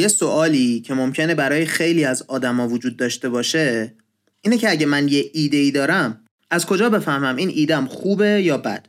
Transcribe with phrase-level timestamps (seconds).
[0.00, 3.94] یه سوالی که ممکنه برای خیلی از آدما وجود داشته باشه
[4.42, 8.58] اینه که اگه من یه ایده ای دارم از کجا بفهمم این ایدم خوبه یا
[8.58, 8.86] بد؟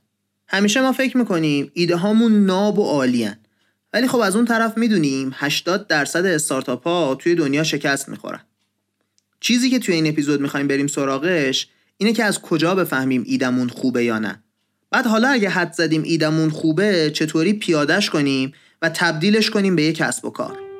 [0.47, 3.35] همیشه ما فکر می‌کنیم ایده هامون ناب و عالیان
[3.93, 8.39] ولی خب از اون طرف می‌دونیم 80 درصد استارتاپ ها توی دنیا شکست می‌خورن.
[9.39, 11.67] چیزی که توی این اپیزود می‌خوایم بریم سراغش
[11.97, 14.43] اینه که از کجا بفهمیم ایدمون خوبه یا نه.
[14.91, 19.97] بعد حالا اگه حد زدیم ایدمون خوبه چطوری پیادش کنیم و تبدیلش کنیم به یک
[19.97, 20.70] کسب و کار؟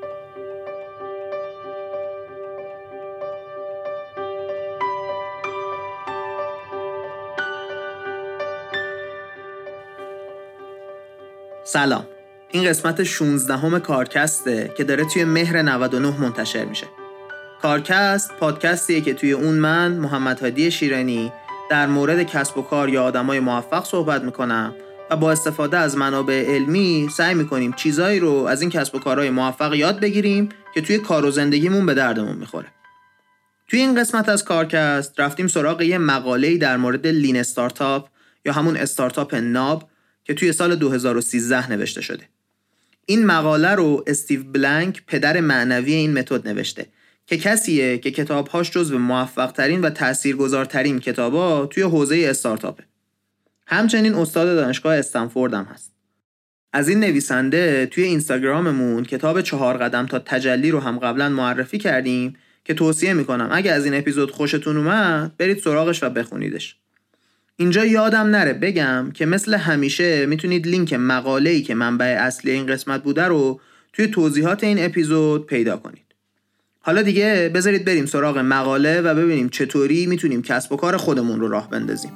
[11.74, 12.06] سلام.
[12.52, 16.88] این قسمت 16 همه کارکسته که داره توی مهر 99 منتشر میشه.
[17.62, 21.32] کارکست پادکستیه که توی اون من محمد هادی شیرانی
[21.70, 24.74] در مورد کسب و کار یا آدمای موفق صحبت می‌کنم
[25.10, 29.30] و با استفاده از منابع علمی سعی می‌کنیم چیزایی رو از این کسب و کارهای
[29.30, 32.68] موفق یاد بگیریم که توی کار و زندگیمون به دردمون می‌خوره.
[33.68, 38.08] توی این قسمت از کارکست رفتیم سراغ یه مقاله‌ای در مورد لین استارتاپ
[38.46, 39.91] یا همون استارتاپ ناب
[40.24, 42.24] که توی سال 2013 نوشته شده.
[43.06, 46.86] این مقاله رو استیو بلنک پدر معنوی این متد نوشته
[47.26, 52.84] که کسیه که کتابهاش موفق ترین و تاثیرگذارترین کتابا توی حوزه استارتاپه.
[53.68, 55.92] همچنین استاد دانشگاه استنفورد هم هست.
[56.74, 62.36] از این نویسنده توی اینستاگراممون کتاب چهار قدم تا تجلی رو هم قبلا معرفی کردیم
[62.64, 66.76] که توصیه می‌کنم اگه از این اپیزود خوشتون اومد برید سراغش و بخونیدش.
[67.62, 73.04] اینجا یادم نره بگم که مثل همیشه می‌تونید لینک مقاله‌ای که منبع اصلی این قسمت
[73.04, 73.60] بوده رو
[73.94, 76.06] توی توضیحات این اپیزود پیدا کنید.
[76.80, 81.48] حالا دیگه بذارید بریم سراغ مقاله و ببینیم چطوری می‌تونیم کسب و کار خودمون رو
[81.48, 82.12] راه بندازیم.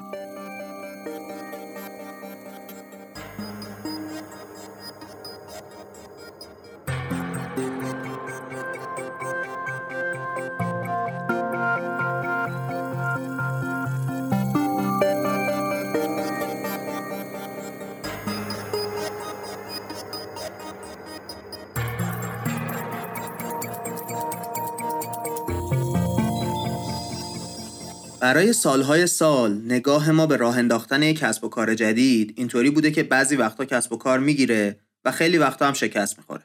[28.35, 32.91] برای سالهای سال نگاه ما به راه انداختن یک کسب و کار جدید اینطوری بوده
[32.91, 36.43] که بعضی وقتا کسب و کار می‌گیره و خیلی وقتا هم شکست می‌خوره.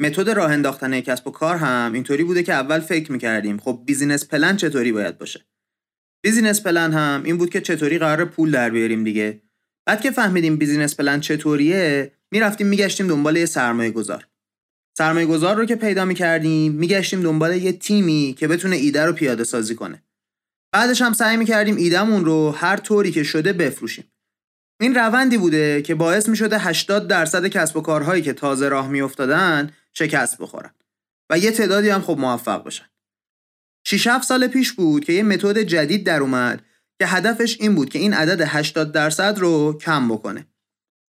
[0.00, 3.82] متد راه انداختن یک کسب و کار هم اینطوری بوده که اول فکر می‌کردیم خب
[3.86, 5.40] business plan چطوری باید باشه.
[6.24, 9.42] business plan هم این بود که چطوری قراره پول در بیاریم دیگه.
[9.86, 14.26] بعد که فهمیدیم business plan چطوریه می‌رفتیم میگشتیم دنبال یه سرمایه گذار.
[14.98, 19.44] سرمایه گذار رو که پیدا می‌کردیم میگشتیم دنبال یه تیمی که بتونه ایده رو پیاده
[19.44, 20.02] سازی کنه.
[20.72, 24.12] بعدش هم سعی می‌کردیم ایدمون رو هر طوری که شده بفروشیم.
[24.80, 28.88] این روندی بوده که باعث می شده 80 درصد کسب و کارهایی که تازه راه
[28.88, 30.74] میافتادن شکست بخورن
[31.30, 32.84] و یه تعدادی هم خب موفق بشن.
[33.86, 36.64] 6 7 سال پیش بود که یه متد جدید در اومد
[36.98, 40.46] که هدفش این بود که این عدد 80 درصد رو کم بکنه.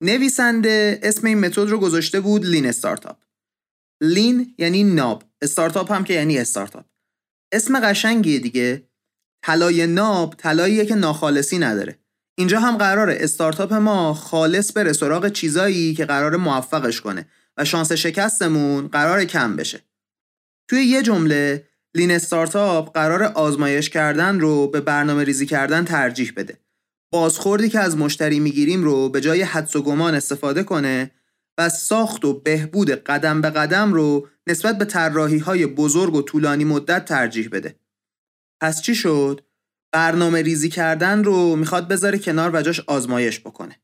[0.02, 3.18] نویسنده اسم این متد رو گذاشته بود لین استارتاپ.
[4.00, 6.84] لین یعنی ناب، استارتاپ هم که یعنی استارتاپ.
[7.52, 8.88] اسم قشنگیه دیگه
[9.42, 11.98] طلای ناب طلاییه که ناخالصی نداره.
[12.38, 17.26] اینجا هم قراره استارتاپ ما خالص بره سراغ چیزایی که قرار موفقش کنه
[17.56, 19.80] و شانس شکستمون قرار کم بشه.
[20.68, 26.58] توی یه جمله لین استارتاپ قرار آزمایش کردن رو به برنامه ریزی کردن ترجیح بده.
[27.12, 31.10] بازخوردی که از مشتری می‌گیریم رو به جای حدس و گمان استفاده کنه
[31.58, 36.64] و ساخت و بهبود قدم به قدم رو نسبت به طراحی های بزرگ و طولانی
[36.64, 37.74] مدت ترجیح بده.
[38.62, 39.40] پس چی شد؟
[39.92, 43.80] برنامه ریزی کردن رو می‌خواد بذاره کنار و جاش آزمایش بکنه.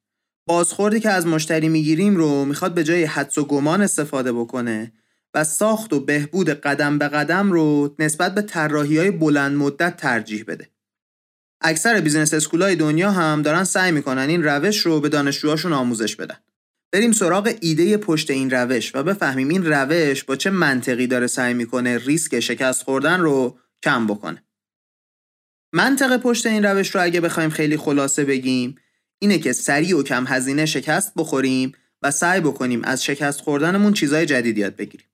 [0.47, 4.93] بازخوردی که از مشتری می‌گیریم رو می‌خواد به جای حدس و گمان استفاده بکنه
[5.35, 10.45] و ساخت و بهبود قدم به قدم رو نسبت به طراحی های بلند مدت ترجیح
[10.49, 10.71] بده.
[11.61, 16.17] اکثر business school ای دنیا هم دارن سعی می‌کنن این روش رو به دانشجوهاشون آموزش
[16.17, 16.37] بدن.
[16.93, 21.55] بریم سراغ ایده پشت این روش و بفهمیم این روش با چه منطقی داره سعی
[21.55, 24.45] می‌کنه ریسک شکست خوردن رو کم بکنه.
[25.73, 28.77] منطق پشت این روش رو اگه بخوایم خیلی خلاصه بگیم
[29.19, 31.73] اینه که سریع و کم هزینه شکست بخوریم
[32.03, 35.07] و سعی بکنیم از شکست خوردنمون چیزای جدید یاد بگیریم.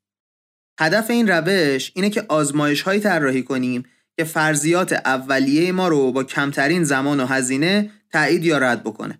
[0.81, 3.85] هدف این روش اینه که آزمایش هایی طراحی کنیم
[4.17, 9.19] که فرضیات اولیه ما رو با کمترین زمان و هزینه تایید یا رد بکنه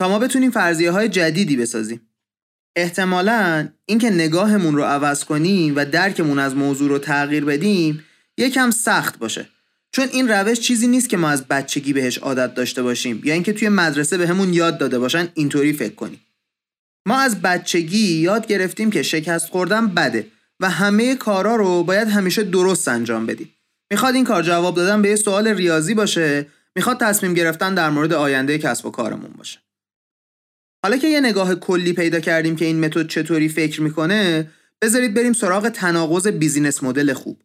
[0.00, 2.00] تا ما بتونیم فرضیه های جدیدی بسازیم.
[2.76, 8.04] احتمالا اینکه نگاهمون رو عوض کنیم و درکمون از موضوع رو تغییر بدیم
[8.38, 9.48] یکم سخت باشه
[9.92, 13.52] چون این روش چیزی نیست که ما از بچگی بهش عادت داشته باشیم یا اینکه
[13.52, 16.20] توی مدرسه بهمون به یاد داده باشن اینطوری فکر کنیم.
[17.08, 20.26] ما از بچگی یاد گرفتیم که شکست خوردن بده
[20.60, 23.54] و همه کارا رو باید همیشه درست انجام بدیم.
[23.90, 26.46] می‌خواد این کار جواب دادن به یه سوال ریاضی باشه
[26.76, 29.58] می‌خواد تصمیم گرفتن در مورد آینده کسب و کارمون باشه.
[30.84, 34.50] حالا که یه نگاه کلی پیدا کردیم که این متد چطوری فکر می‌کنه
[34.82, 37.42] بذارید بریم سراغ تناقض business model خوب.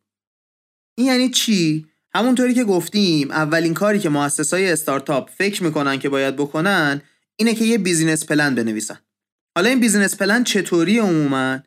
[0.98, 6.36] این یعنی چی؟ همونطوری که گفتیم اولین کاری که مؤسسای استارتاپ فکر می‌کنن که باید
[6.36, 7.02] بکنن
[7.36, 9.00] اینه که یه business plan بنویسن.
[9.58, 11.60] حالا این business plan چطوری عموما؟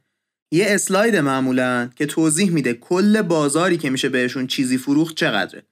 [0.53, 5.67] یه اسلاید معمولا که توضیح میده کل بازاری که میشه بهشون چیزی فروخت چقدره.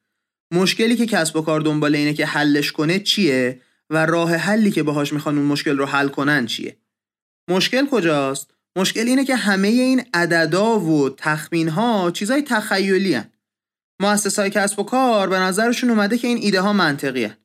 [0.55, 3.61] مشکلی که کسب و کار دنبال اینه که حلش کنه چیه
[3.91, 6.77] و راه حلی که باهاش می‌خوان اون مشکل رو حل کنن چیه؟
[7.51, 13.31] مشکل کجاست؟ مشکل اینه که همه این عددا و تخمین ها چیزای تخیلی هن.
[14.05, 17.37] های کسب و کار به نظرشون اومده که این ایده ها منطقی هن.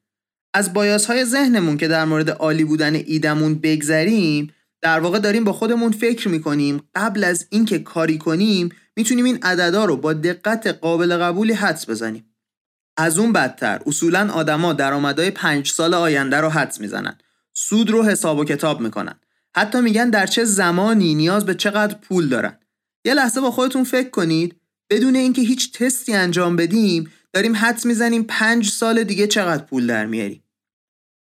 [0.54, 5.54] از بایاس های ذهنمون که در مورد عالی بودن ایدمون بگذریم در واقع داریم با
[5.54, 6.82] خودمون فکر می‌کنیم.
[6.96, 12.26] قبل از اینکه کاری کنیم می‌تونیم این عددا رو با دقت قابل قبولی حدس بزنیم.
[12.98, 17.18] از اون بدتر اصولا آدما درآمدهای پنج سال آینده رو حدس می‌زنن.
[17.54, 19.20] سود رو حساب و کتاب می‌کنن.
[19.56, 22.58] حتی میگن در چه زمانی نیاز به چقدر پول دارن.
[23.06, 24.56] یه لحظه با خودتون فکر کنید.
[24.90, 30.06] بدون اینکه هیچ تستی انجام بدیم داریم حدس می‌زنیم پنج سال دیگه چقدر پول در
[30.06, 30.44] میاریم.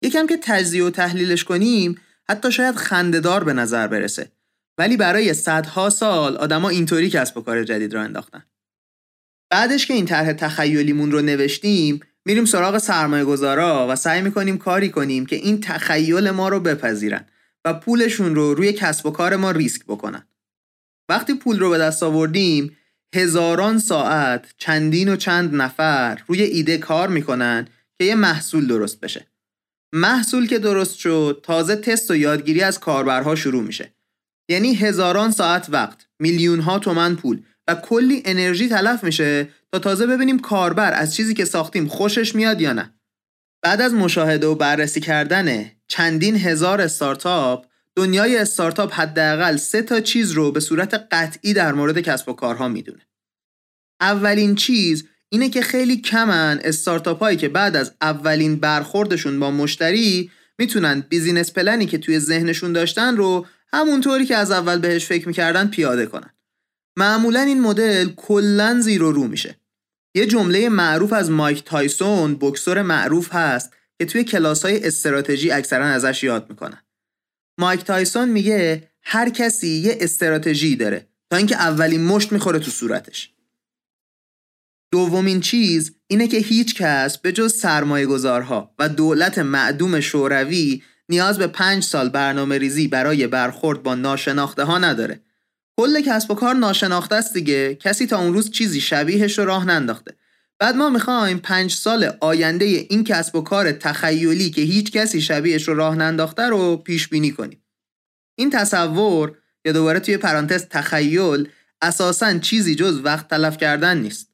[0.02, 4.32] یکم که تجزیه و تحلیلش کنیم حتی شاید خندهدار به نظر برسه.
[4.78, 8.44] ولی برای صدها سال آدما اینطوری کسب و کار جدید را انداختن.
[9.50, 14.88] بعدش که این طرح تخیلیمون رو نوشتیم میریم سراغ سرمایه گذارا و سعی می‌کنیم کاری
[14.88, 17.26] کنیم که این تخیل ما رو بپذیرن
[17.64, 20.26] و پولشون رو روی کسب و کار ما ریسک بکنن.
[21.08, 22.76] وقتی پول رو به دست آوردیم
[23.14, 27.68] هزاران ساعت چندین و چند نفر روی ایده کار می‌کنن
[27.98, 29.26] که یه محصول درست بشه.
[29.94, 33.94] محصول که درست شد تازه تست و یادگیری از کاربرها شروع میشه.
[34.50, 40.06] یعنی هزاران ساعت وقت میلیون ها تومن پول و کلی انرژی تلف میشه تا تازه
[40.06, 42.94] ببینیم کاربر از چیزی که ساختیم خوشش میاد یا نه.
[43.62, 50.30] بعد از مشاهده و بررسی کردن چندین هزار استارتاپ دنیای استارتاپ حداقل سه تا چیز
[50.30, 53.06] رو به صورت قطعی در مورد کسب و کارها می‌دونه.
[54.00, 60.30] اولین چیز اینه که خیلی کمن استارتاپ هایی که بعد از اولین برخوردشون با مشتری
[60.58, 65.28] می‌تونن business plan ی که توی ذهنشون داشتن رو همونطوری که از اول بهش فکر
[65.28, 66.30] می‌کردن پیاده کنن.
[66.96, 69.58] معمولا این مدل کلا زیرو رو میشه.
[70.14, 75.86] یه جمله معروف از مایک تایسون بکسور معروف هست که توی کلاس های استراتژی اکثرا
[75.86, 76.83] ازش یاد می‌کنن.
[77.58, 83.30] مایک تایسون میگه هر کسی یه استراتژی داره تا اینکه اولین مشت می‌خوره تو صورتش.
[84.92, 91.38] دومین چیز اینه که هیچ کس به جز سرمایه گذارها و دولت معدوم شوروی نیاز
[91.38, 95.20] به پنج سال برنامه ریزی برای برخورد با ناشناخته ها نداره.
[95.76, 97.74] کل کسب و کار ناشناخته است دیگه.
[97.74, 100.16] کسی تا اون روز چیزی شبیهش رو راه ننداخته.
[100.64, 105.68] بعد ما می‌خوایم پنج سال آینده این کسب و کار تخیلی که هیچ کسی شبیهش
[105.68, 107.64] رو راه ننداخته رو پیش بینی کنیم.
[108.38, 111.48] این تصور یا دوباره توی پرانتز تخیل
[111.82, 114.30] اساسا چیزی جز وقت تلف کردن نیست.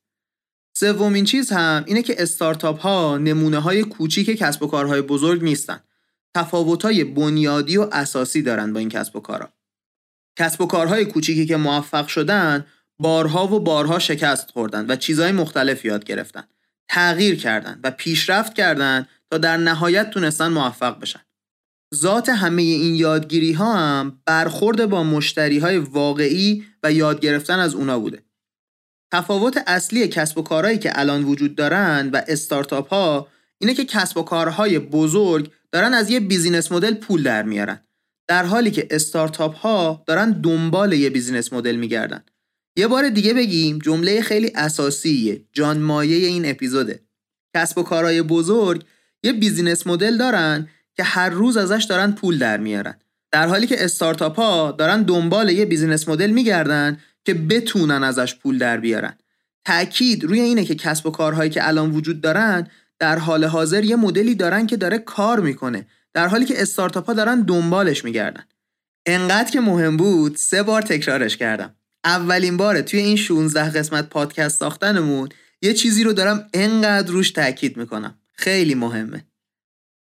[0.77, 5.81] سومین چیز هم اینه که استارتاپ ها نمونه های کوچیک کسب و کارهای بزرگ نیستن.
[6.35, 9.53] تفاوت های بنیادی و اساسی دارن با این کسب و کارها
[10.39, 12.67] کسب و کارهای کوچیکی که موفق شدن
[13.01, 16.45] بارها و بارها شکست خوردن و چیزهای مختلف یاد گرفتن.
[16.89, 21.21] تغییر کردن و پیشرفت کردن تا در نهایت تونستن موفق بشن.
[21.95, 27.75] ذات همه این یادگیری ها هم برخورد با مشتری های واقعی و یاد گرفتن از
[27.75, 28.23] اونا بوده.
[29.13, 33.29] تفاوت اصلی کسب و کارهایی که الان وجود دارن و استارتاپ ها
[33.59, 37.81] اینه که کسب و کارهای بزرگ دارن از یه بیزینس مدل پول در میارن.
[38.29, 42.25] در حالی که استارتاپ ها دارن دنبال یه business model میگردن.
[42.77, 47.03] یه بار دیگه بگیم جمله خیلی اساسیه جان مایه این اپیزوده.
[47.57, 48.85] کسب و کارهای بزرگ
[49.23, 52.95] یه business model دارن که هر روز ازش دارن پول در میارن.
[53.33, 58.59] در حالی که استارتاپ ها دارن دنبال یه business model میگردن که بتونن ازش پول
[58.59, 59.19] در بیارن.
[59.65, 62.67] تاکید روی اینه که کسب و کارهایی که الان وجود دارن
[62.99, 65.87] در حال حاضر یه مدلی دارن که داره کار می‌کنه.
[66.15, 68.45] در حالی که استارتاپ ها دارن دنبالش میگردن.
[69.07, 71.75] انقدر که مهم بود سه بار تکرارش کردم.
[72.05, 75.29] اولین باره توی این 16 قسمت پادکست ساختنمون
[75.63, 78.19] یه چیزی رو دارم انقدر روش تاکید می‌کنم.
[78.33, 79.27] خیلی مهمه.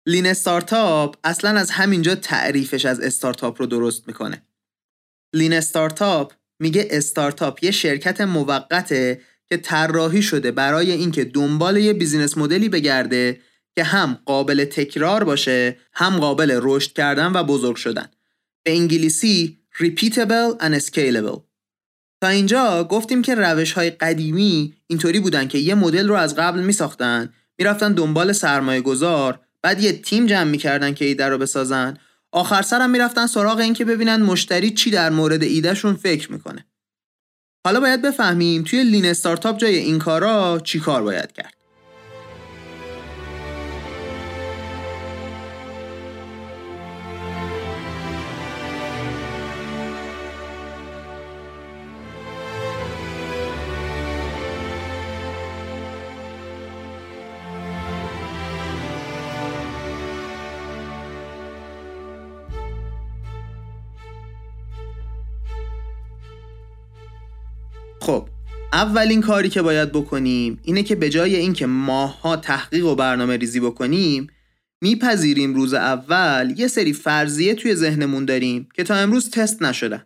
[0.06, 4.42] lean startup اصلا از همینجا تعریفش از استارتاپ رو درست می‌کنه.
[5.32, 12.38] lean startup میگه استارتاپ یه شرکت موقته که طراحی شده برای اینکه دنبال یه business
[12.38, 13.40] model ی بگرده
[13.74, 18.10] که هم قابل تکرار باشه هم قابل رشد کردن و بزرگ شدن.
[18.62, 21.53] به انگلیسی repeatable and scalable.
[22.24, 26.60] تا اینجا گفتیم که روش های قدیمی اینطوری بودن که یه مدل رو از قبل
[26.60, 31.98] می ساختن می‌رفتن دنبال سرمایه گذار بعد یه تیم جمع می‌کردن که ایده رو بسازن.
[32.32, 36.66] آخر سرم می‌رفتن سراغ این که ببینن مشتری چی در مورد ایدهشون فکر می‌کنه.
[37.66, 41.54] حالا باید بفهمیم توی لین استارتاپ جای این کارا چی کار باید کرد.
[68.74, 73.60] اولین کاری که باید بکنیم اینه که به جای اینکه ماها تحقیق و برنامه ریزی
[73.60, 74.26] بکنیم
[74.82, 80.04] میپذیریم روز اول یه سری فرضیه توی ذهنمون داریم که تا امروز تست نشدن.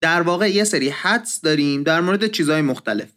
[0.00, 3.12] در واقع یه سری حدس داریم در مورد چیزهای مختلف.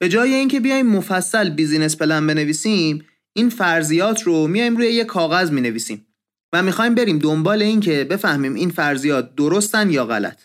[0.00, 3.04] به جای اینکه بیایم مفصل business plan بنویسیم
[3.36, 6.06] این فرضیات رو میایم روی یه کاغذ می‌نویسیم
[6.52, 10.38] و می‌خوایم بریم دنبال اینکه بفهمیم این فرضیات درستن یا غلط.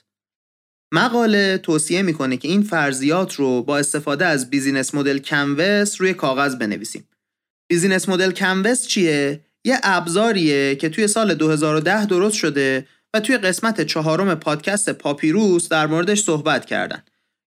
[0.92, 6.56] مقاله توصیه می‌کنه که این فرضیات رو با استفاده از business model canvas روی کاغذ
[6.56, 7.08] بنویسیم.
[7.70, 13.82] business model canvas چیه؟ یه ابزاریه که توی سال 2010 درست شده و توی قسمت
[13.82, 17.04] چهارم پادکست پاپیروس در موردش صحبت کردن.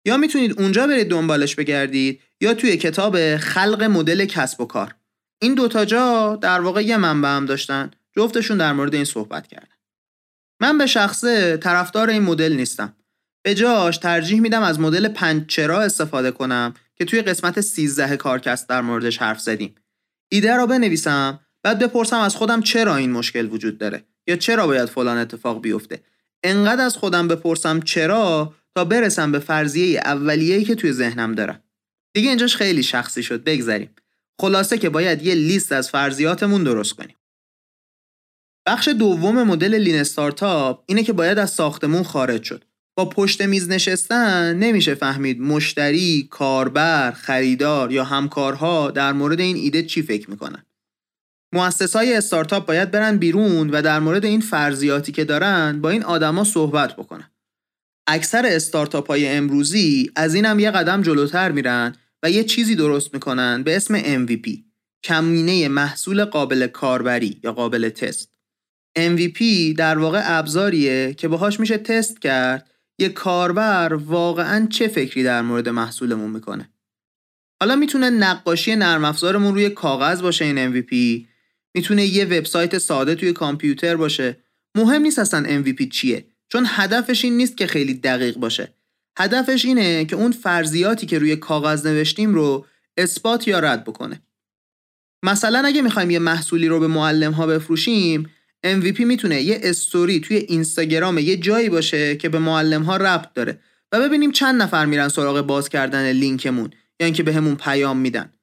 [0.05, 4.95] یا می‌تونید اونجا برید دنبالش بگردید یا توی کتاب خلق مدل کسب و کار.
[5.41, 7.91] این دوتا جا در واقع یه منبع هم داشتن.
[8.17, 9.67] جفتشون در مورد این صحبت کردن.
[10.61, 12.95] من به شخصه طرفدار این مدل نیستم.
[13.43, 18.69] به جاش ترجیح میدم از مدل پنج چرا استفاده کنم که توی قسمت 13 کارکست
[18.69, 19.75] در موردش حرف زدیم.
[20.31, 24.89] ایده را بنویسم بعد بپرسم از خودم چرا این مشکل وجود داره یا چرا باید
[24.89, 26.03] فلان اتفاق بیفته.
[26.43, 31.63] انقدر از خودم بپرسم چرا تا برسم به فرضیه اولیه‌ای که توی ذهنم دارم.
[32.13, 33.95] دیگه اینجاش خیلی شخصی شد بگذریم.
[34.41, 37.15] خلاصه که باید یه لیست از فرضیاتمون درست کنیم.
[38.65, 42.65] بخش دوم مدل لین استارتاپ اینه که باید از ساختمون خارج شد.
[42.95, 49.83] با پشت میز نشستن نمیشه فهمید مشتری، کاربر، خریدار یا همکارها در مورد این ایده
[49.83, 50.65] چی فکر می‌کنن.
[51.53, 56.03] مؤسس های استارتاپ باید برن بیرون و در مورد این فرضیاتی که دارن با این
[56.03, 57.31] آدما صحبت بکنن.
[58.07, 63.63] اکثر استارتاپ های امروزی از اینم یه قدم جلوتر میرن و یه چیزی درست می‌کنن
[63.63, 64.49] به اسم MVP
[65.03, 68.31] کمینه محصول قابل کاربری یا قابل تست.
[68.99, 69.43] MVP
[69.77, 72.69] در واقع ابزاریه که باهاش میشه تست کرد
[73.01, 76.69] یه کاربر واقعا چه فکری در مورد محصولمون می‌کنه؟
[77.61, 81.25] حالا می‌تونه نقاشی نرم افزارمون روی کاغذ باشه این MVP
[81.75, 84.37] می‌تونه یه وبسایت ساده توی کامپیوتر باشه.
[84.77, 88.73] مهم نیست اصلا MVP چیه چون هدفش این نیست که خیلی دقیق باشه.
[89.17, 92.65] هدفش اینه که اون فرضیاتی که روی کاغذ نوشتیم رو
[92.97, 94.21] اثبات یا رد بکنه.
[95.23, 98.29] مثلا اگه می‌خوایم یه محصولی رو به معلم ها بفروشیم
[98.65, 103.59] MVP می‌تونه یه استوری توی اینستاگرام یه جایی باشه که به معلم ها ربط داره
[103.91, 108.33] و ببینیم چند نفر میرن سراغ باز کردن لینکمون یا اینکه به همون پیام میدن.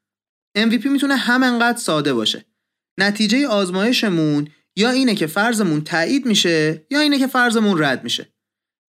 [0.59, 2.45] MVP می‌تونه همینقدر ساده باشه.
[3.01, 8.33] نتیجه آزمایشمون یا اینه که فرضمون تایید میشه یا اینه که فرضمون رد میشه.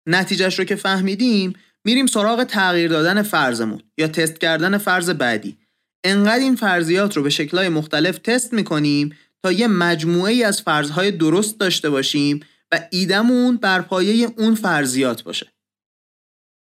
[0.10, 1.53] نتیجهش رو که فهمیدیم
[1.86, 5.57] میریم سراغ تغییر دادن فرضمون یا تست کردن فرض بعدی.
[6.03, 11.12] انقدر این فرضیات رو به شکلهای مختلف تست می‌کنیم تا یه مجموعه ای از فرضهای
[11.12, 12.39] درست داشته باشیم
[12.72, 15.53] و ایدمون بر پایه اون فرضیات باشه.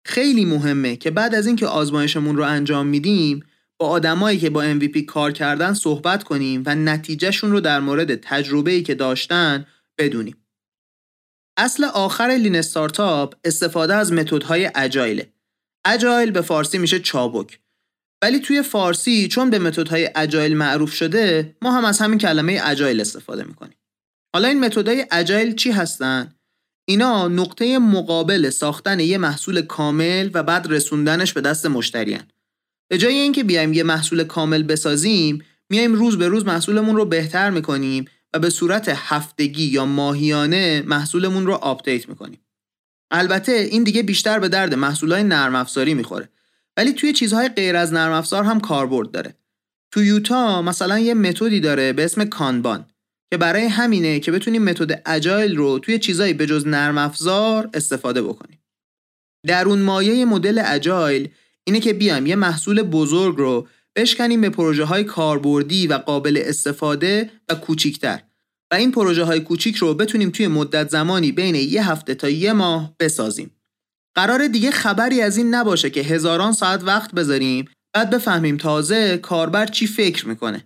[0.04, 3.44] خیلی مهمه که بعد از اینکه آزمایشمون رو انجام میدیم
[3.80, 8.82] با آدمایی که با MVP کار کردن صحبت کنیم و نتیجهشون رو در مورد تجربه‌ای
[8.82, 9.66] که داشتن
[9.98, 10.36] بدونیم.
[11.56, 15.32] اصل آخر لین استارتاپ استفاده از متدهای اجایله.
[15.84, 17.60] اجایل به فارسی میشه چابک
[18.22, 23.00] ولی توی فارسی چون به متدهای اجایل معروف شده ما هم از همین کلمه اجایل
[23.00, 23.78] استفاده می‌کنیم.
[24.34, 26.34] حالا این متدهای اجایل چی هستن؟
[26.88, 32.24] اینا نقطه مقابل ساختن یه محصول کامل و بعد رسوندنش به دست مشتریان
[32.90, 37.50] به جای اینکه بیایم یه محصول کامل بسازیم میایم روز به روز محصولمون رو بهتر
[37.50, 42.40] می‌کنیم و به صورت هفتگی یا ماهیانه محصولمون رو آپدیت می‌کنیم.
[43.10, 46.28] البته این دیگه بیشتر به درد محصولای نرم افزاری می‌خوره.
[46.78, 49.34] ولی توی چیزهای غیر از نرم افزار هم کاربرد داره.
[49.92, 52.86] تویوتا مثلا یه متدی داره به اسم Kanban
[53.30, 58.22] که برای همینه که بتونیم متد agile رو توی چیزهایی به جز نرم افزار استفاده
[58.22, 58.62] بکنیم.
[59.46, 61.28] درون مایه مدل agile
[61.64, 67.30] اینه که بیایم یه محصول بزرگ رو بشکنیم به پروژه های کاربردی و قابل استفاده
[67.48, 68.20] و کوچیکتر.
[68.70, 72.52] و این پروژه های کوچیک رو بتونیم توی مدت زمانی بین یه هفته تا یه
[72.52, 73.57] ماه بسازیم.
[74.14, 79.66] قرار دیگه خبری از این نباشه که هزاران ساعت وقت بذاریم بعد بفهمیم تازه کاربر
[79.66, 80.64] چی فکر می‌کنه.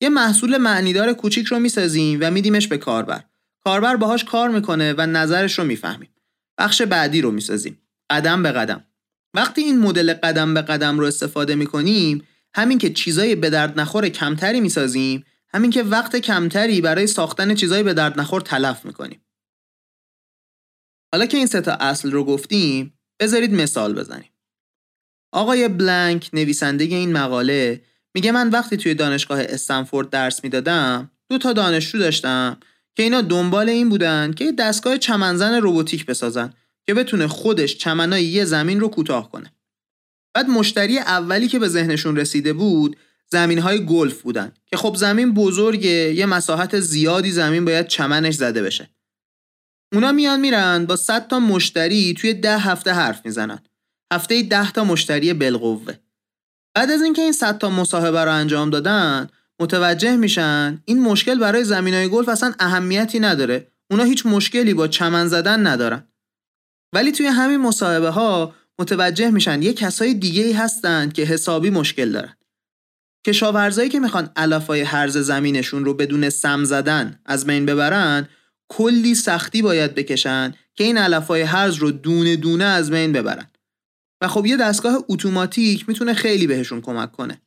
[0.00, 3.24] یه محصول معنیدار کوچیک رو می‌سازیم و میدیمش به کاربر.
[3.64, 6.14] کاربر باهاش کار می‌کنه و نظرش رو می‌فهمیم.
[6.58, 7.82] بخش بعدی رو می‌سازیم.
[8.10, 8.84] قدم به قدم.
[9.34, 14.08] وقتی این مدل قدم به قدم رو استفاده می‌کنیم همین که چیزای به درد نخور
[14.08, 19.20] کمتری می‌سازیم همین که وقت کمتری برای ساختن چیزای به درد نخور تلف می‌کنیم.
[21.12, 24.30] حالا که این سه تا اصل رو گفتیم بذارید مثال بزنیم
[25.32, 27.82] آقای بلنک نویسنده این مقاله
[28.14, 32.56] میگه من وقتی توی دانشگاه استنفورد درس می‌دادم دو تا دانشجو داشتم
[32.96, 36.52] که اینا دنبال این بودن که دستگاه چمنزن روباتیک بسازن
[36.86, 39.52] که بتونه خودش چمنای یه زمین رو کوتاه کنه.
[40.34, 42.96] بعد مشتری اولی که به ذهنشون رسیده بود
[43.26, 48.62] زمین های گلف بودن که خب زمین بزرگه یه مساحت زیادی زمین باید چمنش زده
[48.62, 48.90] بشه.
[49.94, 53.58] اونا میان میرن با 100 تا مشتری توی ده هفته حرف می‌زنن.
[54.12, 55.94] هفته 10 تا مشتری بالقوه.
[56.74, 59.28] بعد از اینکه این 100 تا مصاحبه رو انجام دادن
[59.60, 64.88] متوجه میشن این مشکل برای زمین های گلف اصلا اهمیتی نداره اونا هیچ مشکلی با
[64.88, 66.08] چمن زدن ندارن
[66.94, 72.12] ولی توی همین مصاحبه ها متوجه میشن یه کسای دیگه ای هستن که حسابی مشکل
[72.12, 72.36] دارن
[73.26, 78.28] کشاورزایی که می‌خوان علفای هرز زمینشون رو بدون سم زدن از بین ببرن
[78.68, 83.50] کلی سختی باید بکشن که این علفای هرز رو دونه دونه از بین ببرن.
[84.20, 87.40] و خب یه دستگاه اتوماتیک می‌تونه خیلی بهشون کمک کنه.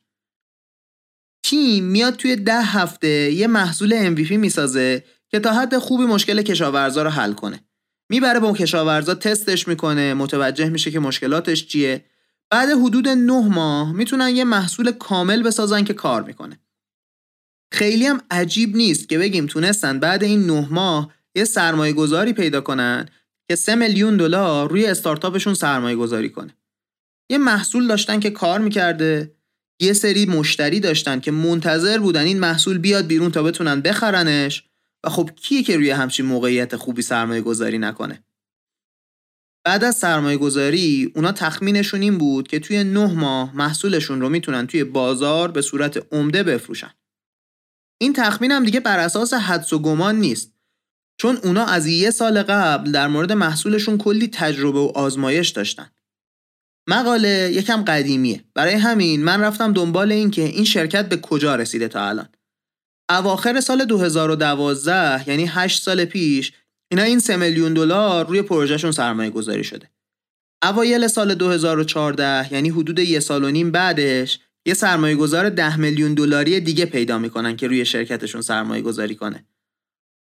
[1.42, 7.02] تیم میاد توی ده هفته یه محصول MVP می‌سازه که تا حد خوبی مشکل کشاورزا
[7.02, 7.64] رو حل کنه.
[8.10, 12.04] می‌بره با کشاورزا تستش می‌کنه متوجه میشه که مشکلاتش چیه.
[12.50, 16.61] بعد حدود نه ماه می‌تونن یه محصول کامل بسازن که کار می‌کنه.
[17.72, 22.60] خیلی هم عجیب نیست که بگیم تونستن بعد این نه ماه یه سرمایه گذاری پیدا
[22.60, 23.08] کنن
[23.48, 26.56] که 3 میلیون دلار روی استارتاپشون سرمایه گذاری کنه.
[27.30, 29.34] یه محصول داشتن که کار می‌کرده
[29.80, 34.64] یه سری مشتری داشتن که منتظر بودن این محصول بیاد بیرون تا بتونن بخرنش
[35.04, 38.24] و خب کیه که روی همچین موقعیت خوبی سرمایه گذاری نکنه؟
[39.64, 44.66] بعد از سرمایه گذاری اونا تخمینشون این بود که توی نه ماه محصولشون رو می‌تونن
[44.66, 46.90] توی بازار به صورت عمده بفروشن.
[48.02, 50.52] این تخمین هم دیگه بر اساس حدس و گمان نیست.
[51.20, 55.90] چون اونا از یه سال قبل در مورد محصولشون کلی تجربه و آزمایش داشتن.
[56.88, 58.44] مقاله یکم قدیمیه.
[58.54, 62.28] برای همین من رفتم دنبال این که این شرکت به کجا رسیده تا الان.
[63.10, 66.52] اواخر سال 2012 یعنی 8 سال پیش
[66.90, 69.90] اینا این 3 میلیون دلار روی پروژهشون سرمایه گذاری شده.
[70.64, 76.14] اوایل سال 2014 یعنی حدود یه سال و نیم بعدش یه سرمایه گذار 10 میلیون
[76.14, 79.44] دلاری دیگه پیدا می‌کنن که روی شرکتشون سرمایه گذاری کنه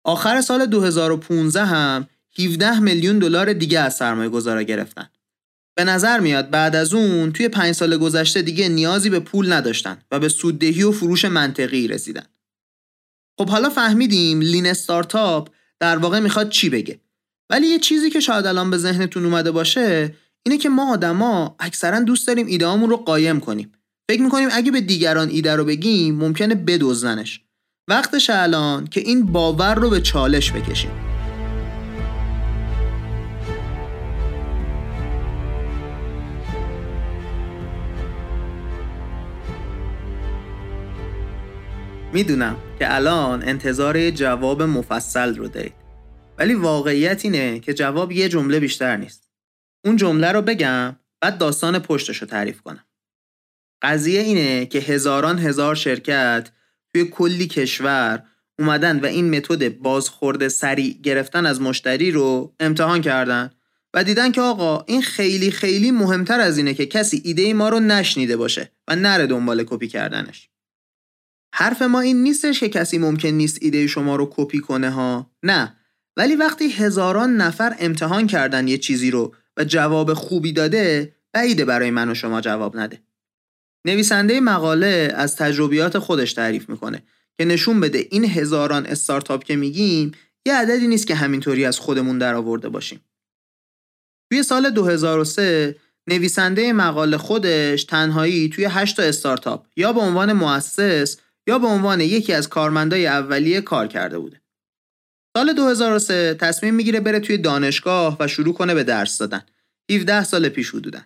[0.03, 2.07] آخر سال 2015 هم
[2.39, 5.09] 17 میلیون دلار دیگه از سرمایه گذارا گرفتن
[5.75, 9.97] به نظر میاد بعد از اون توی پنج سال گذشته دیگه نیازی به پول نداشتن
[10.11, 12.25] و به سوددهی و فروش منطقی رسیدن.
[13.39, 15.49] خب حالا فهمیدیم لین استارتاپ
[15.79, 16.99] در واقع می‌خواد چی بگه.
[17.49, 21.99] ولی یه چیزی که شاید الان به ذهنتون اومده باشه اینه که ما آدما اکثرا
[21.99, 23.71] دوست داریم ایدهامون رو قایم کنیم.
[24.11, 27.41] فکر می‌کنیم اگه به دیگران ایده رو بگیم ممکنه بدزدنش.
[27.89, 30.91] وقتش الان که این باور رو به چالش بکشیم.
[42.13, 45.73] می‌دونم که الان انتظار جواب مفصل رو دارید
[46.37, 49.29] ولی واقعیت اینه که جواب یه جمله بیشتر نیست
[49.85, 52.85] اون جمله رو بگم بعد داستان پشتش رو تعریف کنم
[53.81, 56.49] قضیه اینه که هزاران هزار شرکت
[56.93, 58.23] توی کلی کشور
[58.59, 63.49] اومدن و این متد بازخورده سریع گرفتن از مشتری رو امتحان کردن
[63.93, 67.79] و دیدن که آقا این خیلی خیلی مهمتر از اینه که کسی ایده ما رو
[67.79, 70.49] نشنیده باشه و نره دنبال کپی کردنش.
[71.53, 75.31] حرف ما این نیستش که کسی ممکن نیست ایده شما رو کپی کنه ها.
[75.43, 75.75] نه.
[76.17, 81.91] ولی وقتی هزاران نفر امتحان کردن یه چیزی رو و جواب خوبی داده بعیده برای
[81.91, 83.01] من و شما جواب نده.
[83.85, 87.03] نویسنده مقاله از تجربیات خودش تعریف می‌کنه
[87.37, 90.11] که نشون بده این هزاران استارتاپ که میگیم
[90.45, 92.99] یه عددی نیست که همینطوری از خودمون در آورده باشیم
[94.31, 95.75] توی سال 2003
[96.07, 101.17] نویسنده مقاله خودش تنهایی توی 8 تا استارتاپ یا به عنوان مؤسس
[101.47, 104.41] یا به عنوان یکی از کارمندای اولیه کار کرده بوده.
[105.37, 109.41] سال 2003 تصمیم می‌گیره بره توی دانشگاه و شروع کنه به درس دادن.
[109.91, 111.05] 17 سال پیش حدودن.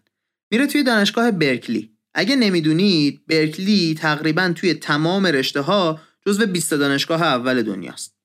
[0.51, 1.94] میره توی دانشگاه برکلی.
[2.17, 8.15] اگه نمی‌دونید برکلی تقریبا توی تمام رشته ها جزو 20 دانشگاه اول دنیاست.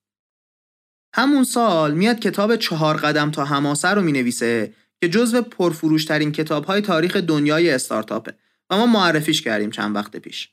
[1.13, 6.81] همون سال میاد کتاب چهار قدم تا هماسه رو می‌نویسه که جزو پرفروشترین کتاب های
[6.81, 8.33] تاریخ دنیای استارتاپه
[8.69, 10.49] و ما معرفیش کردیم چند وقت پیش.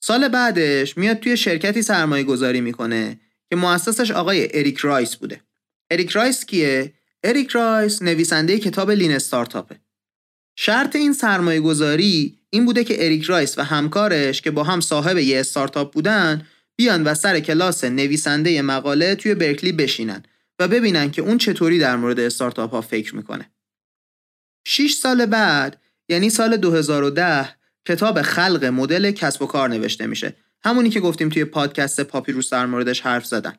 [0.00, 5.40] سال بعدش میاد توی شرکتی سرمایه گذاری می‌کنه که مؤسسش آقای اریک رایس بوده.
[5.90, 6.92] اریک رایس کیه؟
[7.24, 9.80] اریک رایس نویسنده کتاب Lean Startup ه.
[10.56, 15.18] شرط این سرمایه گذاری این بوده که اریک رایس و همکارش که با هم صاحب
[15.18, 20.22] یه استارتاپ بودن بیان و سر کلاس نویسنده مقاله توی برکلی بشینن
[20.58, 23.50] و ببینن که اون چطوری در مورد استارتاپ ها فکر می‌کنه.
[24.66, 27.48] 6 سال بعد یعنی سال 2010
[27.88, 30.36] کتاب خلق مدل کسب و کار نوشته میشه.
[30.64, 33.54] همونی که گفتیم توی پادکست پاپیروس در موردش حرف زدن.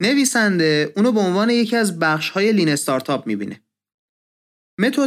[0.00, 3.60] نویسنده اونو به عنوان یکی از بخش های Lean Startup می‌بینه.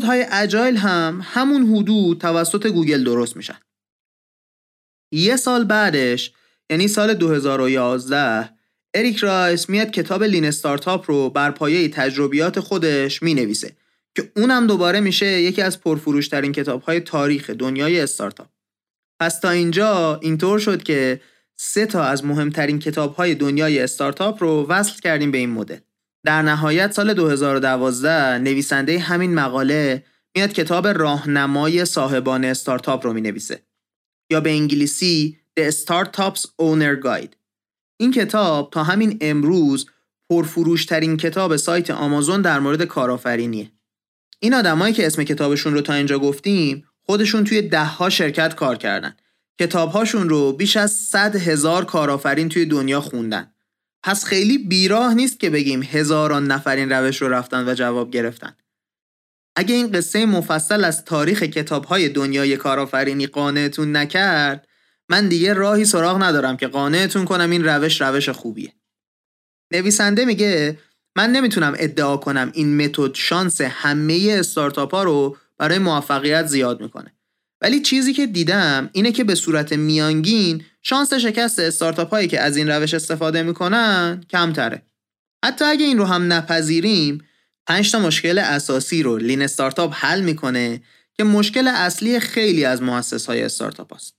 [0.03, 3.59] های agile هم همون حدود توسط گوگل درست میشن.
[5.11, 6.31] یه سال بعدش
[6.69, 8.49] یعنی سال 2011
[8.93, 13.75] اریک رایس میاد کتاب Lean Startup رو بر پایه تجربیات خودش می نویسه
[14.15, 18.47] که اونم دوباره میشه یکی از پرفروشترین کتاب های تاریخ دنیای استارتاپ.
[19.19, 21.21] پس تا اینجا اینطور شد که
[21.55, 25.77] سه تا از مهمترین کتاب های دنیای استارتاپ رو وصل کردیم به این مدل.
[26.27, 30.03] در نهایت سال 2012 نویسنده همین مقاله
[30.35, 33.63] میاد کتاب راهنمای صاحبان استارتاپ رو می نویسه
[34.31, 37.35] یا به انگلیسی The Startups Owner Guide
[37.99, 39.89] این کتاب تا همین امروز
[40.29, 43.71] پرفروشترین کتاب سایت آمازون در مورد کارآفرینیه.
[44.39, 49.17] این آدمایی که اسم کتابشون رو تا اینجا گفتیم خودشون توی دهها شرکت کار کردن.
[49.59, 53.51] کتابهاشون رو بیش از 100 هزار کارآفرین توی دنیا خوندن.
[54.03, 58.55] پس خیلی بیراه نیست که بگیم هزاران نفر این روش رو رفتن و جواب گرفتن.
[59.55, 64.67] اگه این قصه مفصل از تاریخ کتابهای دنیای کارآفرینی قانعتون نکرد
[65.09, 68.73] من دیگه راهی سراغ ندارم که قانعتون کنم این روش روش خوبیه.
[69.73, 70.79] نویسنده میگه
[71.17, 77.13] من نمی‌تونم ادعا کنم این متد شانس همه استارتاپ ها رو برای موفقیت زیاد می‌کنه.
[77.61, 82.57] ولی چیزی که دیدم اینه که به صورت میانگین شانس شکست استارتاپ هایی که از
[82.57, 84.81] این روش استفاده می‌کنن کمتره.
[85.45, 87.23] حتی اگه این رو هم نپذیریم
[87.67, 90.81] 5 تا مشکل اساسی رو لین استارتاپ حل می‌کنه
[91.13, 94.15] که مشکل اصلی خیلی از مؤسس های استارتاپ است.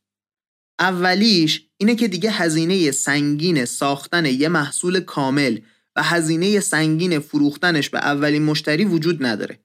[0.80, 5.58] اولیش اینه که دیگه هزینه سنگین ساختن یه محصول کامل
[5.96, 9.58] و هزینه سنگین فروختنش به اولین مشتری وجود نداره.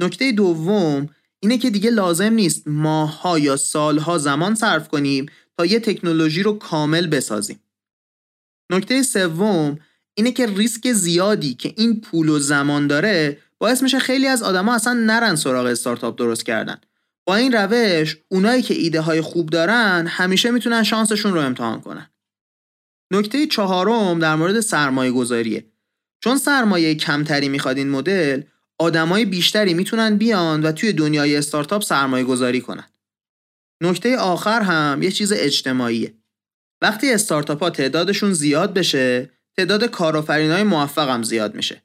[0.00, 1.08] نکته دوم
[1.40, 5.26] اینه که دیگه لازم نیست ماهها یا سالها زمان صرف کنیم
[5.58, 7.60] تا یه تکنولوژی رو کامل بسازیم.
[8.72, 9.78] نکته سوم
[10.14, 14.74] اینه که ریسک زیادی که این پول و زمان داره باعث میشه خیلی از آدما
[14.74, 16.80] اصلا نرن سراغ استارتاپ درست کردن
[17.26, 22.10] با این روش اونایی که ایده های خوب دارن همیشه می‌تونن شانسشون رو امتحان کنن.
[23.12, 25.64] نکته چهارم در مورد سرمایه گذاریه.
[26.20, 28.42] چون سرمایه کمتری می‌خواد این مدل
[28.78, 32.84] آدمای بیشتری می‌تونن بیان و توی دنیای استارتاپ سرمایه گذاری کنن.
[33.84, 36.14] نکته آخر هم یه چیز اجتماعیه.
[36.82, 41.82] وقتی استارتاپ ها تعدادشون زیاد بشه تعداد کارآفرین های موفق هم زیاد میشه.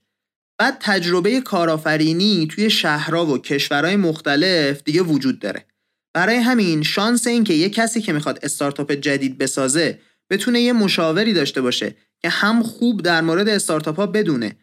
[0.59, 5.65] بعد تجربه کارآفرینی توی شهرها و کشورهای مختلف دیگه وجود داره.
[6.13, 11.33] برای همین شانس این که یه کسی که می‌خواد استارتاپ جدید بسازه بتونه یه مشاوری
[11.33, 14.55] داشته باشه که هم خوب در مورد استارتاپ ها بدونه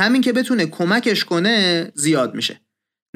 [0.00, 2.60] همین که بتونه کمکش کنه زیاد میشه.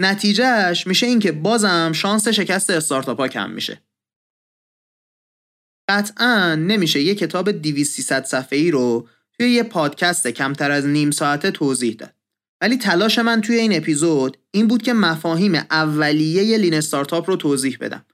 [0.00, 3.82] نتیجهش میشه اینکه بازم شانس شکست استارتاپ ها کم میشه.
[5.88, 9.08] قطعا نمیشه یه کتاب 200 صفحه ای رو
[9.38, 12.14] توی یه پادکست کمتر از نیم ساعته توضیح داد.
[12.60, 17.76] ولی تلاش من توی این اپیزود این بود که مفاهیم اولیه لین استارتاپ رو توضیح
[17.80, 18.06] بدم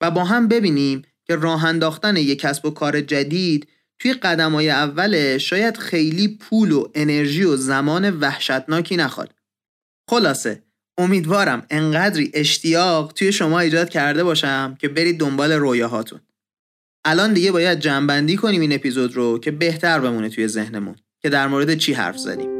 [0.00, 5.38] و با هم ببینیم که راه انداختن یک کسب و کار جدید توی قدمای اول
[5.38, 9.34] شاید خیلی پول و انرژی و زمان وحشتناکی نخواد.
[10.10, 10.67] خلاصه
[10.98, 16.20] امیدوارم انقدری اشتیاق توی شما ایجاد کرده باشم که برید دنبال رویاهاتون.
[17.04, 21.46] الان دیگه باید جنبندی کنیم این اپیزود رو که بهتر بمونه توی ذهنمون که در
[21.46, 22.57] مورد چی حرف زدیم.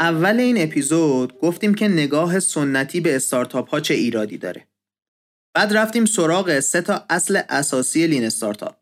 [0.00, 4.66] اول این اپیزود گفتیم که نگاه سنتی به استارتاپ ها چه ایرادی داره.
[5.54, 8.76] بعد رفتیم سراغ سه تا اصل اساسی Lean Startup.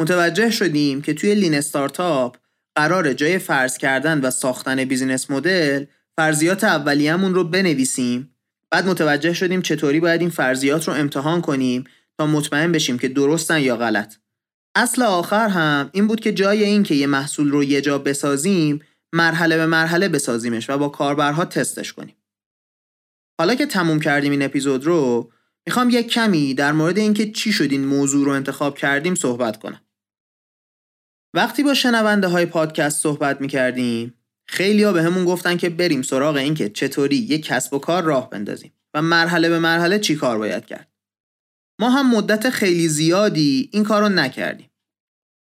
[0.00, 2.36] متوجه شدیم که توی Lean Startup
[2.76, 5.84] قراره جای فرض کردن و ساختن business model
[6.16, 8.34] فرضیات اولیه‌مون رو بنویسیم
[8.70, 11.84] بعد متوجه شدیم چطوری باید این فرضیات رو امتحان کنیم
[12.18, 14.14] تا مطمئن بشیم که درستن یا غلط
[14.76, 18.80] اصل آخر هم این بود که جای این که یه محصول رو یه جا بسازیم
[19.14, 22.16] مرحله به مرحله بسازیمش و با کاربرها تستش کنیم.
[23.38, 25.32] حالا که تموم کردیم این اپیزود رو
[25.66, 29.80] می‌خوام یک کمی در مورد اینکه چی شد این موضوع رو انتخاب کردیم صحبت کنم.
[31.34, 34.14] وقتی با شنونده های پادکست صحبت می‌کردیم
[34.46, 38.30] خیلی ها به همون گفتن که بریم سراغ اینکه چطوری یک کسب و کار راه
[38.30, 40.92] بندازیم و مرحله به مرحله چی کار باید کرد.
[41.80, 44.70] ما هم مدت خیلی زیادی این کار رو نکردیم.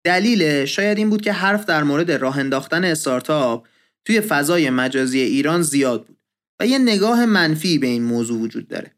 [0.06, 3.68] دلیل شاید این بود که حرف در مورد راه انداختن استارتاپ
[4.06, 6.18] توی فضای مجازی ایران زیاد بود
[6.60, 8.92] و یه نگاه منفی به این موضوع وجود داره.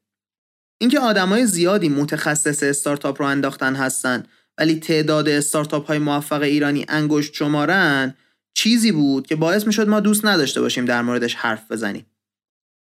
[0.81, 4.23] اینکه آدمای زیادی متخصص استارتاپ رو انداختن هستن
[4.57, 8.13] ولی تعداد استارتاپ های موفق ایرانی انگشت شمارن
[8.53, 12.05] چیزی بود که باعث می شد ما دوست نداشته باشیم در موردش حرف بزنیم.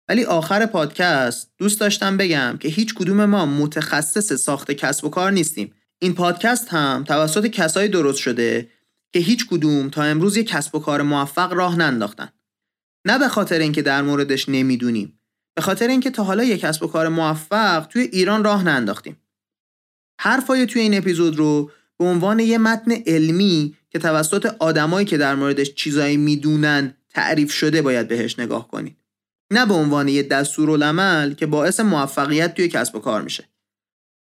[0.09, 5.31] ولی آخر پادکست دوست داشتم بگم که هیچ کدوم ما متخصص ساخت کسب و کار
[5.31, 5.74] نیستیم.
[5.99, 8.69] این پادکست هم توسط کسایی درست شده
[9.13, 12.29] که هیچ کدوم تا امروز یک کسب و کار موفق راه ننداختن.
[13.05, 15.19] نه به خاطر اینکه در موردش نمی‌دونیم.
[15.55, 19.21] به خاطر اینکه تا حالا یک کسب و کار موفق توی ایران راه ننداختیم.
[20.21, 25.35] حرفای توی این اپیزود رو به عنوان یه متن علمی که توسط آدمایی که در
[25.35, 28.97] موردش چیزایی می‌دونن تعریف شده باید بهش نگاه کنید.
[29.51, 33.49] نه به عنوان یه دستورالعمل که باعث موفقیت توی کسب و کار میشه.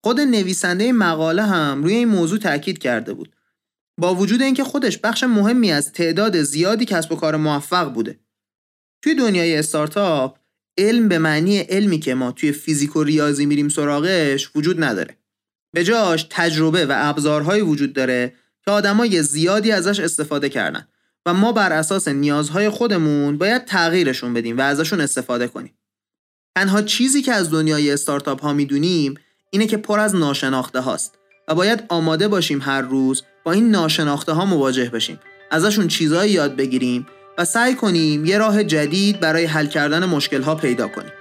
[0.03, 3.35] خود نویسنده مقاله هم روی این موضوع تاکید کرده بود.
[3.97, 8.19] با وجود اینکه خودش بخش مهمی از تعداد زیادی کسب و کار موفق بوده.
[9.01, 10.37] توی دنیای استارتاپ
[10.77, 15.17] علم به معنی علمی که ما توی فیزیک و ریاضی میریم سراغش وجود نداره.
[15.73, 18.33] به جاش تجربه و ابزارهایی وجود داره
[18.65, 20.87] که آدمای زیادی ازش استفاده کردن
[21.25, 25.73] و ما بر اساس نیازهای خودمون باید تغییرشون بدیم و ازشون استفاده کنیم.
[26.55, 29.15] تنها چیزی که از دنیای استارتاپ ها می‌دونیم
[29.53, 34.31] اینه که پر از ناشناخته هاست و باید آماده باشیم هر روز با این ناشناخته
[34.31, 35.19] ها مواجه بشیم.
[35.51, 40.55] ازشون چیزهایی یاد بگیریم و سعی کنیم یه راه جدید برای حل کردن مشکل ها
[40.55, 41.11] پیدا کنیم.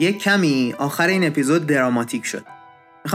[0.00, 2.53] یک کمی آخر این اپیزود دراماتیک شد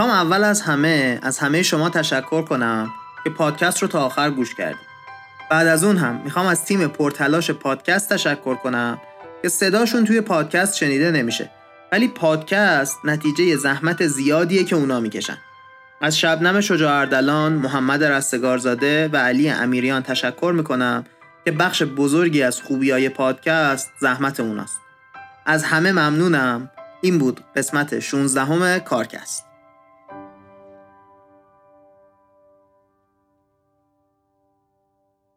[0.00, 2.90] می‌خوام اول از همه از همه شما تشکر کنم
[3.24, 4.86] که پادکست رو تا آخر گوش کردید.
[5.50, 9.00] بعد از اون هم می‌خوام از تیم پرتلاش پادکست تشکر کنم
[9.42, 11.50] که صداشون توی پادکست شنیده نمیشه.
[11.92, 15.36] ولی پادکست نتیجه زحمت زیادیه که اونا می‌کشن.
[16.00, 21.04] از شبنم شجاع اردلان، محمد رستگارزاده و علی امیریان تشکر می‌کنم
[21.44, 24.78] که بخش بزرگی از خوبی پادکست زحمت اوناست.
[25.46, 26.70] از همه ممنونم.
[27.00, 29.49] این بود قسمت 16 همه کارکست.